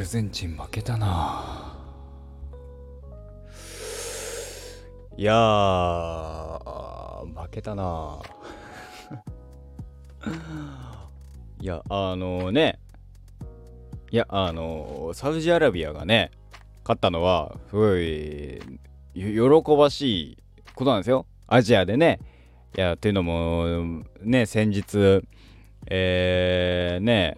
[0.00, 1.76] ルゼンチン負けたな
[5.14, 8.22] いやー、負けたな
[11.60, 12.78] いや、あのね、
[14.10, 16.30] いや、あのサウジアラビアがね、
[16.82, 18.58] 勝ったのは、すごい、
[19.14, 20.38] 喜ばしい
[20.74, 21.26] ことなんですよ。
[21.46, 22.20] アジアでね。
[22.74, 25.22] いや、というのも、ね、先日、
[25.88, 27.36] えー、ね、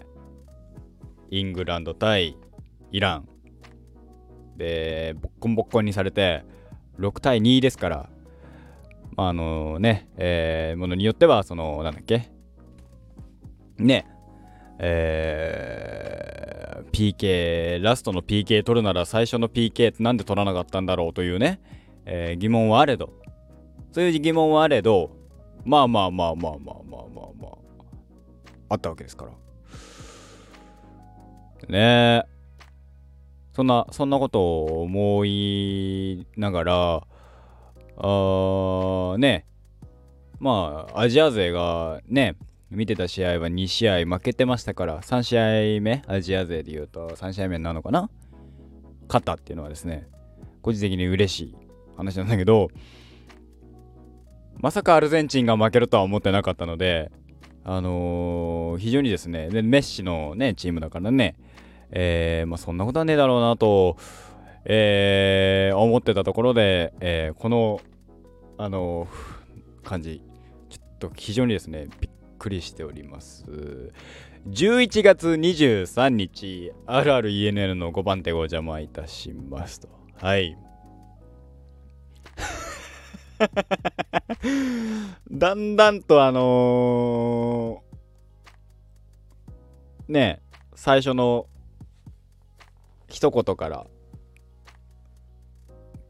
[1.33, 2.37] イングランド対
[2.93, 3.29] イラン
[4.57, 6.45] で、ボッコンボッコンにされて、
[6.99, 8.09] 6対2ですから、
[9.17, 12.31] まあ、あのね、えー、ものによっては、その、なんだっけ、
[13.79, 14.07] ね、
[14.79, 21.61] えー、PK、ラストの PK 取るなら最初の PK ってなんで取らなかったんだろうというね、
[22.05, 23.13] えー、疑問はあれど、
[23.93, 25.17] そういう疑問はあれど、
[25.65, 27.53] まあまあまあまあまあまあまあまあ、
[28.71, 29.33] あったわけですから。
[31.69, 32.32] ねえ。
[33.55, 37.03] そんな、そんなことを思いながら、
[37.97, 39.47] あーね、
[40.41, 42.37] まあ、アジア勢がね、
[42.71, 48.09] 見てた試合は2試合負けてましたから、3試合目、アジア勢で言うと3試合目なのかな？
[49.09, 50.09] 勝ったっていうのはですね、
[50.63, 51.57] 個人的に嬉しい
[51.97, 52.71] 話なんだけど、
[54.57, 57.13] まさかアルゼンチンが負けるとは思ってなかったので、
[57.65, 61.37] あのー、非常にですね、でメッシのね、チームだからね、
[61.93, 63.97] えー、まあ、そんなことはねえだろうなと、
[64.65, 67.81] えー、思ってたところで、えー、この、
[68.59, 69.09] あの
[69.85, 70.23] 感じ、
[70.69, 73.45] ちょっと非常にですね、びっくりしております。
[74.49, 79.89] 11月23日、RRENN の5番手をお邪魔いたしますと。
[80.21, 80.57] はい。
[85.31, 90.41] だんだんとあのー、ね
[90.75, 91.47] 最初の
[93.13, 93.87] 一言から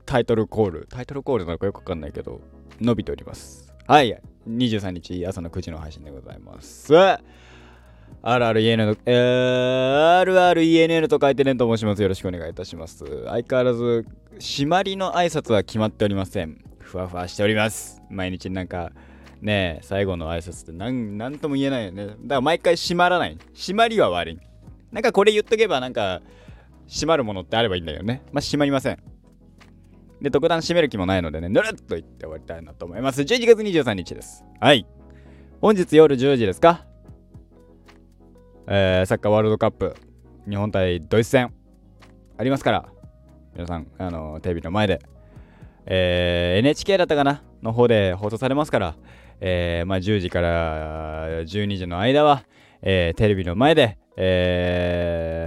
[0.07, 2.41] タイトルコール、タイトルコールなのかよくわかんないけど、
[2.81, 3.73] 伸びております。
[3.89, 4.17] はい、
[4.49, 6.93] 23日朝の9時の配信でございます。
[8.23, 12.03] RREN の、えー、RRENN と書いてねと申します。
[12.03, 13.05] よろしくお願いいたします。
[13.27, 14.07] 相変わらず、
[14.39, 16.63] 締まりの挨拶は決まっておりません。
[16.79, 18.01] ふわふわしております。
[18.11, 18.93] 毎日なんか、
[19.41, 22.07] ね最後の挨拶ってなんなんとも言えないよね。
[22.07, 23.37] だから毎回締まらない。
[23.55, 24.39] 締まりは悪い。
[24.93, 26.21] なんかこれ言っとけばなんか、
[26.93, 28.23] 閉まるものってあればいいんだよね。
[28.33, 28.99] まあ、閉まりません。
[30.21, 33.23] で、特段閉める気もないのでね、ぬるっと言って終わりたいなと思います。
[33.23, 34.45] 11月23日です。
[34.61, 34.87] はい。
[35.61, 36.85] 本日夜10時ですか？
[38.69, 39.97] えー、サッカーワールドカップ、
[40.49, 41.53] 日本対ドイツ戦、
[42.37, 42.89] ありますから、
[43.55, 45.01] 皆さん、あの、テレビの前で、
[45.87, 47.43] えー、NHK だったかな？
[47.63, 48.97] の方で放送されますから、
[49.41, 52.45] えー、まあ、10時から12時の間は、
[52.83, 55.43] えー、テレビの前で、え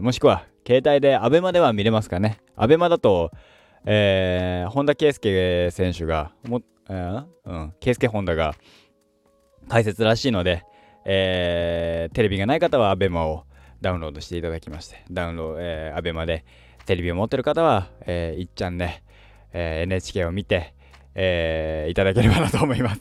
[0.00, 2.40] ー、もしくは携帯で ABEMA では見れますかね。
[2.56, 3.30] ABEMA だと、
[3.84, 8.54] えー、本田圭佑選手が、もえー、うん、圭佑本田が
[9.68, 10.64] 解説らしいので、
[11.04, 13.44] えー、テレビがない方は ABEMA を
[13.80, 16.44] ダウンロードしていただきまして、ダウンロード、えー、ABEMA で
[16.84, 19.02] テレビを持ってる方は、えー、いっちゃんで、
[19.52, 20.74] えー、NHK を見て、
[21.14, 23.00] えー、いただければなと思います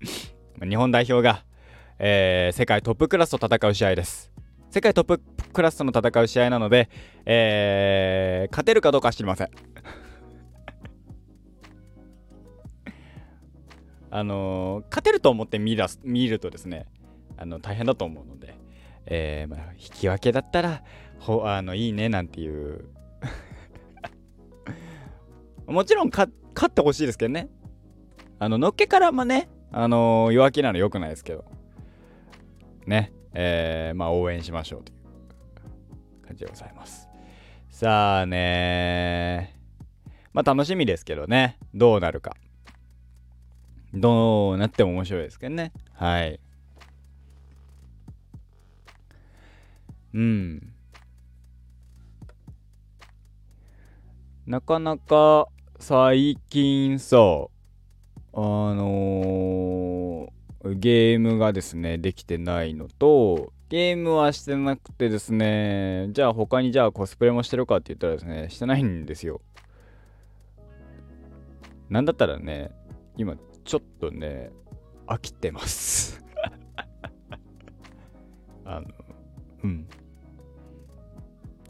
[0.66, 1.44] 日本代表が、
[1.98, 4.32] えー、世界トップクラスと戦う試合です。
[4.70, 5.22] 世界トップ
[5.58, 6.88] クラスとの戦う試合なので、
[7.26, 9.50] えー、勝てるかどうかは知りません。
[14.08, 16.86] あのー、勝てると思って見だす見るとですね、
[17.36, 18.54] あの大変だと思うので、
[19.06, 20.84] えーまあ、引き分けだったら
[21.18, 22.84] ほあのいいねなんていう
[25.66, 26.30] もちろん勝
[26.68, 27.48] ってほしいですけどね。
[28.38, 31.44] あの、のっけからまね、あのー、弱気なの良くないですけど。
[32.86, 34.97] ね、えー、まあ応援しましょうという
[36.28, 37.08] 感じでございます。
[37.70, 39.54] さあね
[40.32, 42.36] まあ楽しみですけどね、どうなるか。
[43.94, 45.72] どうなっても面白いですけどね。
[45.94, 46.38] はい。
[50.12, 50.72] うん。
[54.46, 55.48] なかなか
[55.78, 57.48] 最近さ、あ
[58.34, 69.42] のー、ゲームがですね、できてないのと、ゲームはしてなくてですね、じゃあ他にじゃあコスプレもしてるかって言ったらですね、してないんですよ。
[71.90, 72.70] なんだったらね、
[73.18, 74.50] 今ちょっとね、
[75.06, 76.24] 飽きてます
[78.64, 78.86] あの、
[79.64, 79.86] うん。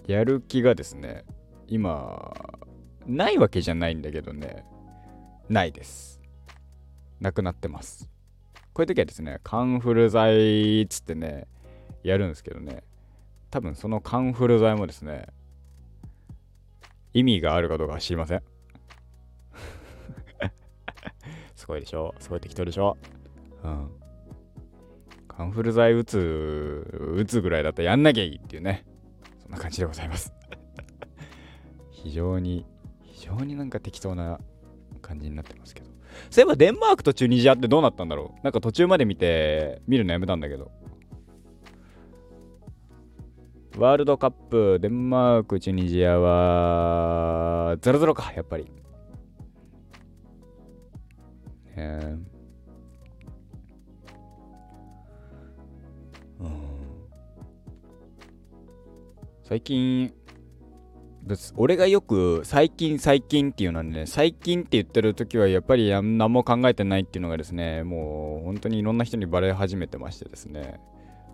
[0.07, 1.25] やる気がですね、
[1.67, 2.33] 今、
[3.07, 4.65] ないわけじゃないんだけどね、
[5.49, 6.21] ないです。
[7.19, 8.09] なくなってます。
[8.73, 11.49] こういう時はですね、カンフル剤っつってね、
[12.03, 12.83] やるんですけどね、
[13.51, 15.27] 多分そのカンフル剤もですね
[17.15, 18.43] 意味があるかどうかは知りません。
[21.57, 22.97] すごいでしょすごい適当でしょ
[23.65, 23.91] うん。
[25.27, 26.87] カンフル剤打つ
[27.17, 28.85] 打つぐらいだったらやんなきゃいいっていうね。
[29.43, 30.33] そんな感じでございます。
[31.91, 32.67] 非常に
[33.03, 34.39] 非常になんか適当な
[35.01, 35.89] 感じになってますけど。
[36.31, 38.45] そういえばデンマークとチュニジアってどうなったんだろう。
[38.45, 40.71] なんか途中まで見て見るのやめたんだけど。
[43.79, 48.67] ワールドカップデンマークチュニジアは0-0かやっぱり。
[51.77, 52.17] え。
[56.41, 56.51] うん。
[59.45, 60.13] 最近
[61.55, 70.81] 俺がよく最近最近っていうのはね最近って言ってる時はやっぱり何も考えてないっていうのがですねもう本当にいろんな人にバレ始めてましてですね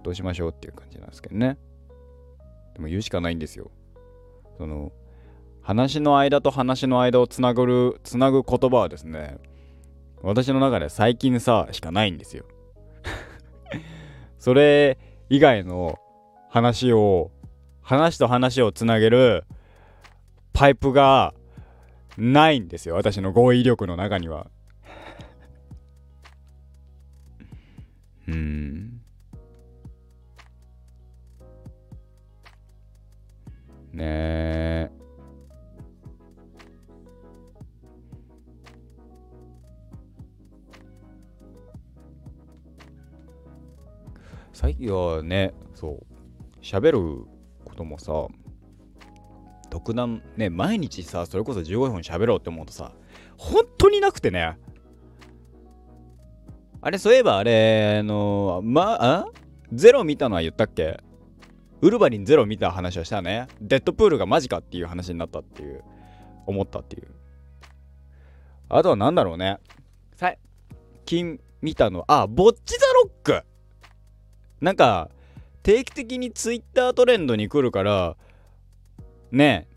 [0.03, 1.57] どうしましょうっていう感じなんですけどね。
[2.75, 3.71] でも言うしかないんですよ。
[4.59, 4.93] その
[5.63, 9.39] 話の間と話の間をつなぐるつなぐ言葉はですね
[10.23, 12.45] 私の中で最近さしかないんですよ。
[14.39, 14.99] それ
[15.29, 15.99] 以外の
[16.51, 17.31] 話を
[17.83, 19.45] 話と話をつなげる
[20.53, 21.35] パイプが
[22.17, 22.95] ないんですよ。
[22.95, 24.47] 私の語彙力の中には。
[28.29, 28.94] うん。
[33.95, 34.05] ね。
[34.07, 34.91] え
[44.53, 46.07] 最近はねそう
[46.63, 47.27] 喋る
[47.65, 48.13] こともさ
[49.69, 52.93] 特段ね毎日さそれこそ15分喋ろうって思うとさ
[53.37, 54.57] 本当になくてね。
[56.81, 59.27] あれそういえばあれのまあ？
[59.73, 60.99] ゼロ見たのは言ったっけ？
[61.85, 63.47] ウルヴァリンゼロ見た話をしたね。
[63.61, 65.85] デッドプールがマジかっていう話になったっていう。
[66.47, 67.09] 思ったっていう。
[68.71, 69.59] あとは何だろうね。
[70.17, 70.39] 最
[71.05, 72.05] 近見たの。
[72.09, 73.45] あボッチザロック。
[74.63, 75.11] なんか
[75.63, 78.17] 定期的にツイッタートレンドに来るから
[79.31, 79.69] ね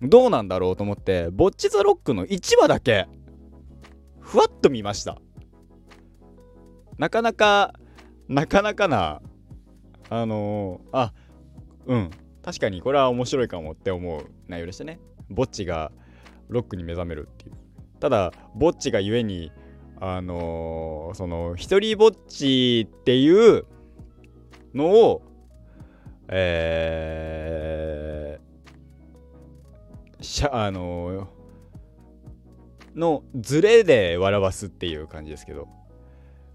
[0.00, 3.08] どうなんだろうと思ってボッチ・ザ・ロックの1話だけ
[4.20, 5.18] ふわっと見ました。
[6.96, 7.74] なかなか
[8.28, 9.20] なかなかな
[10.10, 11.12] あのー、あ
[11.86, 12.10] うん。
[12.42, 14.98] 確かにこれは面白いかもって思う内容でしたね。
[15.28, 15.92] ぼっちが
[16.48, 17.52] ロックに目覚めるっていう。
[18.00, 19.52] ただぼっちがゆえに
[20.00, 23.66] あのー、その一人ぼっちっていう
[24.74, 25.22] のを
[26.28, 27.20] え
[30.20, 35.68] しゃあのー、のズレで笑わすっていう感じですけど。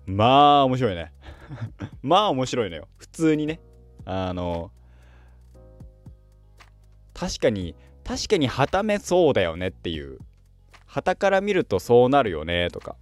[0.06, 1.12] まあ面白いね。
[2.02, 2.88] まあ面白いのよ。
[2.98, 3.60] 普通にね。
[4.06, 4.72] あの、
[7.16, 10.20] 確かに確かにはためそうだよねっていう。
[10.86, 12.96] 旗から見るとそうなるよねとか。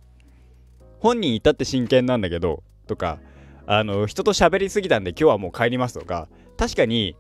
[1.00, 3.19] 本人いたって真剣なんだけどとか。
[3.65, 6.30] あの人と喋りすぎたんで今日はもう帰りますとか。
[6.57, 7.18] 確かに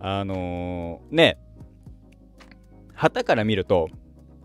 [0.00, 1.38] あのー、ね。
[2.94, 3.88] 旗から見ると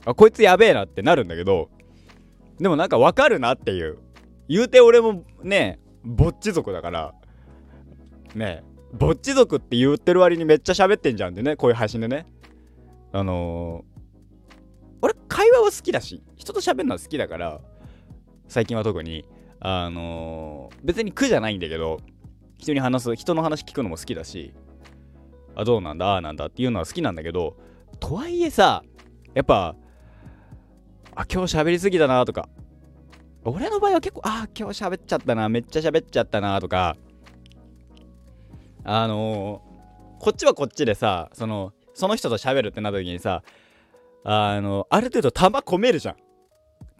[0.06, 1.70] あこいつやべえなってなるんだけど
[2.60, 3.98] でもなんかわかるなっていう。
[4.48, 7.14] 言うて俺もねぼっち族だから。
[8.36, 8.64] ね。
[8.98, 11.56] ぼっち族って言ってる割にめっちゃ喋ってんじゃんでね。
[11.56, 12.26] こういう配信でね。
[13.12, 17.62] あのー、俺会話は好きだし人と喋るのは好きだから
[18.48, 19.26] 最近は特に。
[19.60, 22.00] あのー、別に苦じゃないんだけど
[22.58, 24.54] 人に話す人の話聞くのも好きだし
[25.56, 27.58] あどうなんだああなんだっていうのは好きなんだけど
[28.00, 28.84] とはいえさ
[29.34, 29.76] やっぱ
[31.16, 32.48] あ今日喋りすぎだなとか
[33.44, 36.98] 俺の場合は結構あ今日喋っちゃったなめっちゃ喋っちゃったなとか
[38.86, 43.44] あのー、こっちはこっちでさそのその人と喋るってなった時にさ
[44.24, 46.16] あのある程度玉込めるじゃん。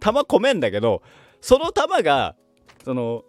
[0.00, 1.02] 玉込めんだけど
[1.40, 2.34] その玉が
[2.84, 3.24] その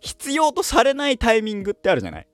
[0.00, 2.26] 必要とされないタイミングってあるじゃない？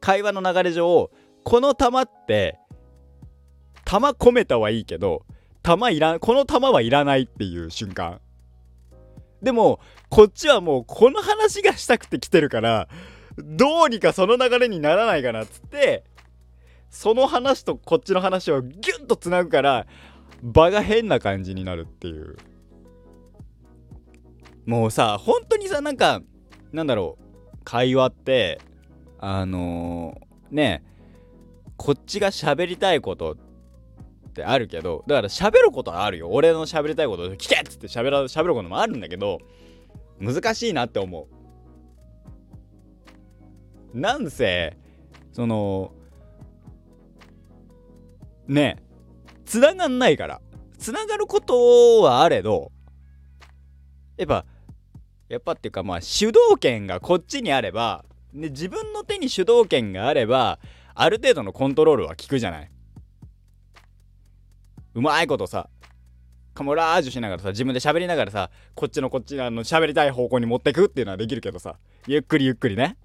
[0.00, 1.10] 会話の流れ上
[1.44, 2.58] この玉って
[3.84, 5.24] 玉込めたはいいけど
[5.62, 8.20] 玉いらこの玉はいらないっていう瞬間。
[9.42, 12.88] でもこっちはもうこの話がしたくて来てるから
[13.38, 16.04] どうにかその流れにならないかなっつって
[16.90, 19.86] その話とこっちの話をギュッとつなぐから
[20.42, 22.36] 場が変な感じになるっていう。
[24.64, 26.22] もうさ本当にさなんか
[26.72, 27.18] なんだろ
[27.52, 28.60] う会話って
[29.18, 30.82] あのー、ね
[31.76, 36.28] こっちが喋りたいことってあるけどだから喋ることはあるよ。
[36.30, 39.40] 俺の喋りたいこと聞けっつって喋ら喋ることもあるんだけど
[40.18, 41.35] 難しいなって思う。
[43.96, 44.76] なんせ
[45.32, 45.92] その
[48.46, 48.76] ね
[49.44, 50.40] つながんないから。
[50.78, 52.70] つながることはあれど
[54.18, 54.44] やっぱ
[55.28, 60.58] やっぱっていうかまあ主導権がこっちにあれば、ね、自分の手に主導権があれば
[60.94, 62.70] ある程度のコントロールは効くじゃない。
[64.94, 65.68] うまいことさ
[66.54, 71.76] カモラージュしながらさ自分で喋りながらさこっちのこっちの喋りたい方向に持ってくっていうのはできるけどさ
[72.06, 72.96] ゆっくりゆっくりね。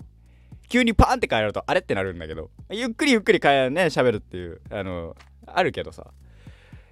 [0.71, 1.81] 急にパーンって変えるとあれ？
[1.81, 2.49] ってなるんだけど。
[2.69, 4.61] ゆっくりゆっくり変えね喋るっていう。
[4.69, 6.13] あのあるけどさ。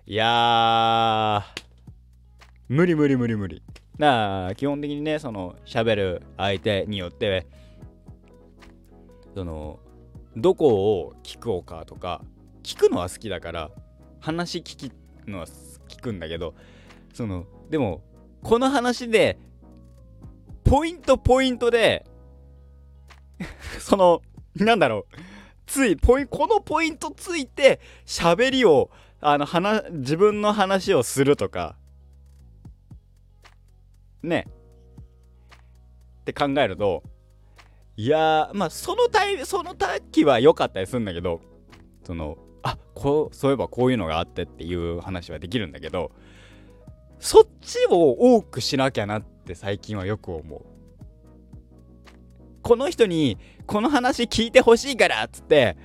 [0.06, 1.46] いや
[2.68, 3.64] 無理無理無理無理。
[3.98, 7.48] なあ基本的にねその喋る相手によって
[9.34, 9.80] その
[10.36, 12.22] どこを聞こうかとか
[12.64, 13.72] 聞くのは好きだから
[14.20, 14.92] 話聞き
[15.26, 15.46] のは
[15.88, 16.54] 聞くんだけど
[17.14, 18.04] そのでも
[18.44, 19.40] この話で
[20.66, 22.06] ポイントポイントで
[23.80, 24.22] その
[24.56, 25.16] なんだろう。
[25.66, 28.90] ついポイこのポイントついて喋りを
[29.22, 31.76] あの話自分の話をするとか。
[34.24, 34.48] ね。
[36.22, 37.04] って考えると
[37.96, 41.42] いやまあそのタイその時は良かったりするんだけど
[42.04, 46.12] そのあこうそういえばこういうのがあってっていう話はできるんだけど
[47.20, 50.79] そっちを多くしなきゃなって最近はよく思う。
[52.70, 55.76] この人にこの話聞いてほしいからっつって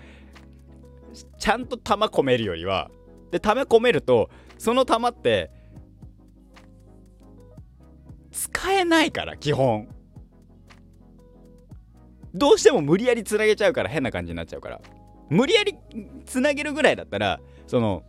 [1.38, 2.90] ちゃんと玉込めるよりは
[3.30, 5.50] で玉込めるとその玉って
[8.30, 9.88] 使えないから基本
[12.34, 14.82] どうしても無理やりつなげちゃうから変な感じになっちゃうから
[15.30, 15.74] 無理やり
[16.26, 18.02] つなげるぐらいだったらその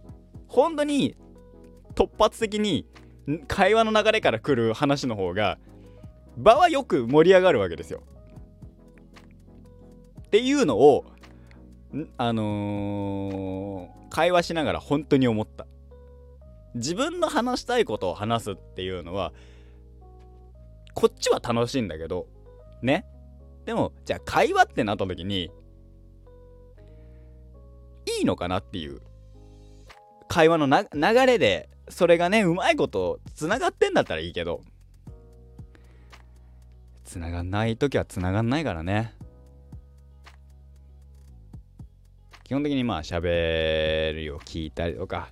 [0.50, 1.16] 本当に
[1.94, 2.86] 突発的に
[3.48, 5.60] 会話の流れから来る話の方が
[6.36, 8.04] 場はよく盛り上がるわけですよ。
[10.36, 11.06] っていうのを
[12.18, 15.66] あのー、会話しながら本当に思った。
[16.74, 19.32] 自分の話したいことを話すっていうのは
[20.94, 22.28] こっちは楽しいんだけど
[22.82, 23.06] ね
[23.64, 25.52] でもじゃあ会話ってなった時に
[28.20, 29.00] いいのかなっていう
[30.28, 34.60] 会話の流れでそれがねうまいことつながってんだったらいいけど
[37.06, 39.15] つながんない時はつながんないからね
[42.46, 45.30] 基本的にまあ喋るを聞いたりとか、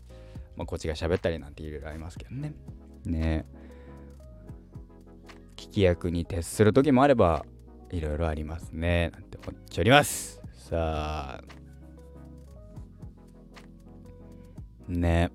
[0.57, 2.55] まあ、こっちが喋ったりなんていろいろありますけどね。
[3.05, 3.45] ね。
[5.55, 7.45] 聞き役に徹する時もあれば
[7.91, 9.11] いろいろありますね。
[9.13, 10.41] なんて思っております。
[10.53, 11.43] さあ。
[14.87, 15.29] ね。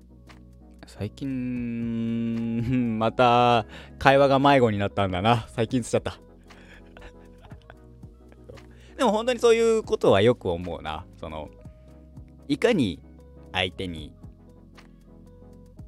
[0.85, 3.65] 最近 また
[3.99, 5.47] 会話が迷子になったんだな。
[5.47, 6.19] 最近つっちゃった。
[8.97, 11.05] でも本当にそういうことはよく思うな。
[11.15, 11.49] その
[12.49, 12.99] いかに
[13.53, 14.11] 相手に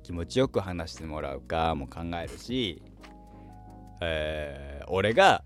[0.03, 2.83] 気持ちよく話してもらうかも考えるし、
[3.99, 5.43] えー、俺が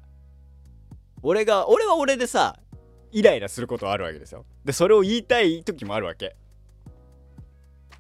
[1.23, 2.59] 俺が俺は俺でさ
[3.13, 4.45] イライラすることあるわけですよ。
[4.65, 6.35] でそれを言いたい時もあるわけ。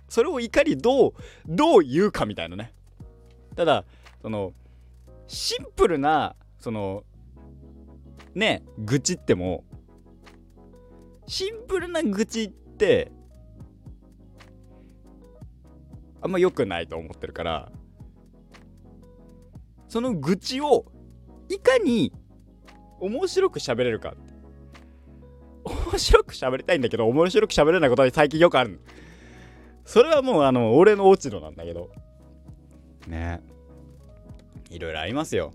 [0.09, 1.13] それをいかにどう
[1.47, 2.73] どう言うかみたいなね。
[3.55, 3.85] ただ
[4.21, 4.51] その
[5.27, 7.05] シンプルなその
[8.33, 9.63] ね愚痴っても
[11.27, 13.11] シンプルな愚痴ってって
[16.21, 17.71] あんま良くないと思ってるから
[19.87, 20.85] その愚痴を
[21.47, 22.11] いかに
[22.99, 24.15] 面白く喋れるか。
[25.63, 28.81] 面白く喋りたいんだけど面白く喋れないことは最近よくある。
[29.83, 31.89] それはもうあの俺の落ち度なんだけど。
[33.07, 33.41] ね。
[34.69, 35.53] いろいろありますよ、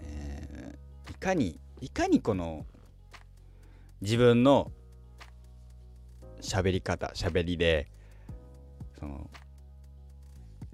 [0.00, 2.64] えー、いかにいかにこの
[4.02, 4.70] 自分の
[6.40, 7.88] 喋り方喋りで
[9.00, 9.28] その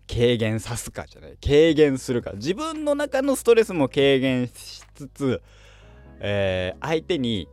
[0.07, 2.33] 軽減さすかじゃない軽減するか。
[2.33, 5.43] 自分の中のストレスも軽減しつつ、
[6.21, 7.49] えー、相手に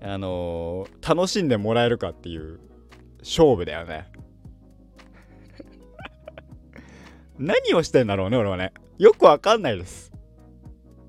[0.00, 2.58] あのー、楽しんでもらえるかっていう
[3.20, 4.10] 勝負だよね。
[7.38, 8.72] 何をしてんだろうね俺はね。
[8.98, 10.10] よくわかんないです。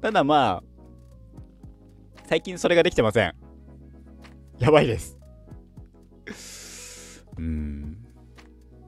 [0.02, 0.69] ただまあ
[2.30, 3.34] 最近それができてません。
[4.60, 5.18] やばいです。
[7.40, 7.98] うん。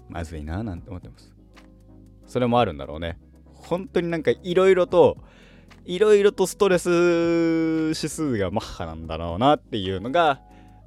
[0.07, 1.33] まずいななんて思ってます。
[2.27, 3.17] それもあるんだろうね。
[3.51, 5.17] 本当になんかいろいろと
[5.85, 10.39] いろいろとストレス指数がマッハなんだろうなっていうのが、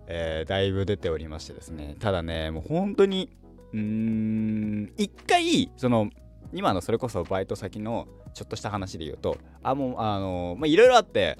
[0.06, 1.96] えー、だいぶ出ておりましてですね。
[1.99, 3.37] ただねもう本当に
[3.73, 6.08] うーん一回その
[6.52, 11.37] 今のそれこそバイト先のちょっとした話で言うとあもうあのまあいろいろあって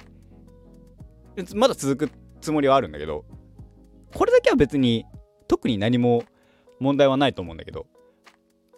[1.55, 3.25] まだ続くつもりはあるんだけど
[4.15, 5.05] これだけは別に
[5.49, 6.25] 特に何も
[6.81, 7.87] 問題はないと思うんだけど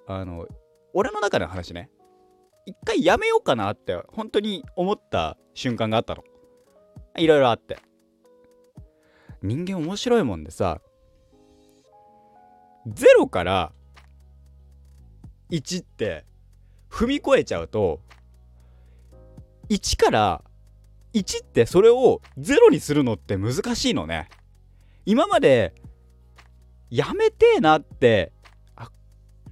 [0.06, 0.46] あの
[0.94, 1.90] 俺の中での話ね。
[2.64, 6.24] 一回やめようかなって本当に思った瞬間があったの。
[7.16, 7.78] いろいろあって。
[9.42, 10.80] 人間面白いもんでさ
[12.88, 13.72] 0から
[15.50, 16.24] 1って
[16.90, 18.00] 踏み越えちゃうと
[19.68, 20.42] 1から
[21.16, 24.28] 1ってそれを0にするのって難しいのね。
[25.06, 25.74] 今まで
[26.90, 28.32] やめてえなって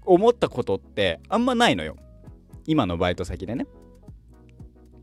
[0.04, 1.96] 思ったことってあんまないのよ。
[2.66, 3.66] 今のバイト先でね。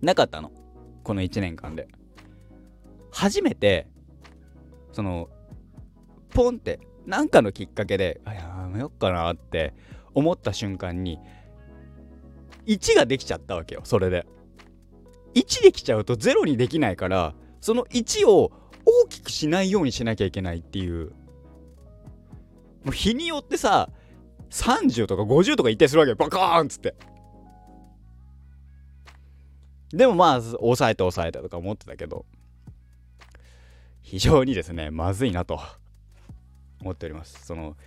[0.01, 0.51] なかったの。
[1.03, 1.87] この1年間で。
[3.11, 3.87] 初めて
[4.91, 5.29] その
[6.29, 9.73] ポンって何かのきっかけであやめよっかなって
[10.13, 11.19] 思った瞬間に
[12.67, 14.27] 1ができちゃったわけよそれで。
[15.35, 18.51] 1できちゃうと0にできないからその1を
[18.85, 21.11] 大きくしないようにしなきゃいけないっていう。
[22.83, 23.89] もう日によってさ
[24.49, 26.95] 30とか50とか言ったりするわけバカーンっつって。
[29.89, 32.25] でもまあ抑えて抑えてとか思ってたけど
[34.01, 35.59] 非常にですねまずいなと
[36.81, 37.45] 思っております。
[37.45, 37.77] その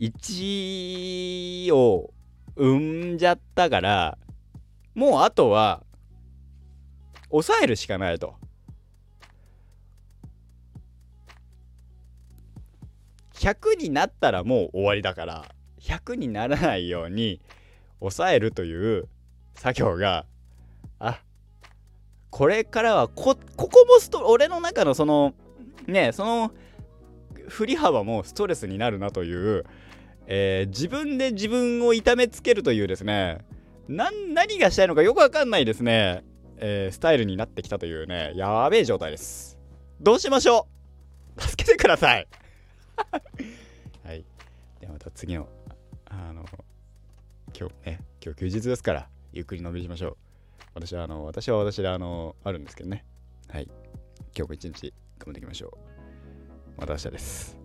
[0.00, 2.12] 1を
[2.56, 4.18] 生んじゃったから
[4.94, 5.84] もうあとは
[7.34, 8.34] 抑えるしかないと。
[13.34, 15.44] 100になったらもう終わりだから
[15.80, 17.40] 100にならないように
[17.98, 19.08] 抑えるという
[19.54, 20.24] 作業が
[21.00, 21.20] あ
[22.30, 25.34] これからはこここもスト俺の中のその
[25.86, 26.52] ねその
[27.48, 29.66] 振り幅もストレスになるなという、
[30.26, 33.38] えー、自分で自分を痛めつけるというですね
[33.88, 36.24] 何がしたいのかよくわかんないですね、
[36.58, 39.58] えー、スタイルになってきたというねやべえ状態です。
[40.00, 40.66] どうしましょ
[41.36, 41.40] う？
[41.42, 42.28] 助けてください。
[44.04, 44.24] はい。
[44.80, 45.48] ではまた次の
[46.06, 46.44] あの
[47.58, 50.16] 今日ね今日休日ですからゆっくりのんびしましょう。
[50.74, 53.04] 私はあの私は私であのあるんですけどね。
[53.48, 53.68] はい。
[54.36, 55.76] 今日も一日頑張っていきましょ
[56.76, 56.80] う。
[56.80, 57.58] また明日です。